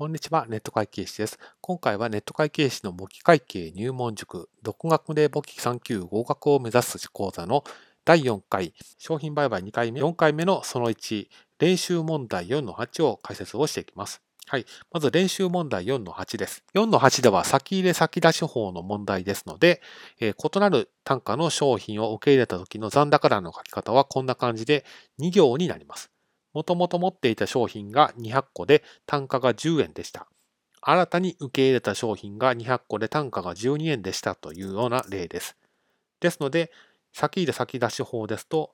[0.00, 1.38] こんにちは、ネット会計士です。
[1.60, 7.64] 今回はネット会計士の簿記会計入門塾、独学で簿記3級合格を目指す講座の
[8.06, 11.26] 第4回、商品売買2回目、4回目のその1、
[11.58, 14.22] 練習問題4の8を解説をしていきます。
[14.46, 14.64] はい。
[14.90, 16.64] まず練習問題4の8です。
[16.72, 19.82] 4の8では先入れ先出し法の問題ですので、
[20.18, 24.86] えー、異なる単価の商品を受け入れた時の残高欄の書き方はこんな感じで
[25.18, 26.10] 2行になります。
[26.52, 30.26] もともと持っていた商品が200個で単価が10円でした。
[30.82, 35.56] 新たに受け入れた商品が200個で単価が12円でしたというような例です。
[36.20, 36.70] ですので、
[37.12, 38.72] 先入れ先出し法ですと、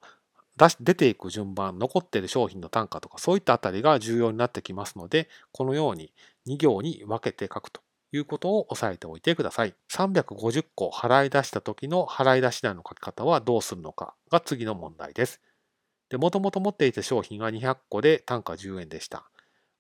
[0.81, 6.13] 出ていく順番、残っている商品の単価とか、そういったあたりが重要になってきますので、このように
[6.47, 7.81] 2行に分けて書くと
[8.13, 9.75] いうことを押さえておいてください。
[9.91, 15.41] 350個払い出した時の払い出し欄の書き方はどうするのかが次の問題です。
[16.09, 19.29] で、もともと持っていた商品は200個で単価10円でした。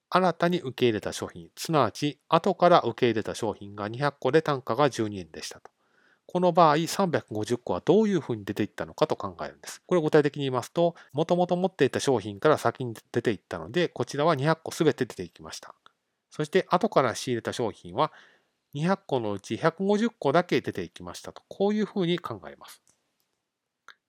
[0.08, 5.70] 新たに受け入れた商品、すなわち後から受け入れた商品が200個で単価が12円でしたと。
[6.26, 9.82] この場合、350個はどういうふうに出ていったのかと考えるんです。
[9.86, 15.74] これを具体的に言いますと、もともと持っていた商品から先に出ていったので、こちらは200個すべて出ていきました。
[16.30, 18.12] そして後から仕入れた商品は
[18.74, 21.42] 200個のうち150個だけ出ていきましたと。
[21.48, 22.82] こういうふうに考えます。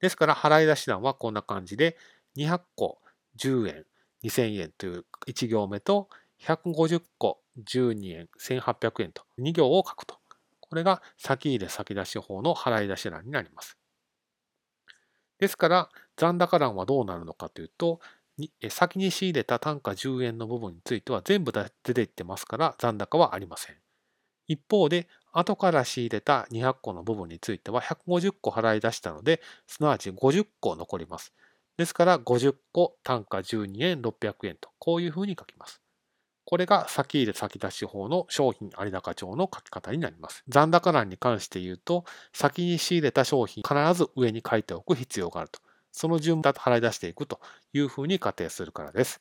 [0.02, 1.98] ですから、払い出し欄はこんな感じで、
[2.36, 3.00] 200個
[3.36, 3.86] 10円、
[4.24, 10.20] 2000円という1行目と、150個12円、1800円と2行を書くと。
[10.60, 13.78] これが先入れ先出し法の払い出し欄になります。
[15.40, 18.00] ですから、残高欄はどうなるのかというと、
[18.70, 23.78] 先に仕入れた単価10円の部分については全部出ていってますから残高はありません。
[24.48, 25.08] 一方で、
[25.40, 31.34] 後から仕入れた200個の部分については150個払い出したので、すなわち50個残ります。
[31.78, 35.82] ですから50個単価12円600円と、こういうふうに書きます。
[36.46, 40.44] これが先入れ先出し法の商品有高帳の書き方になります。
[40.48, 45.60] 残高欄に関して言うと、先に仕入れた商品必ず上に書いておく必要があると。
[45.92, 47.40] その順番で払い出していくと
[47.74, 49.16] いうふうに仮定するからです。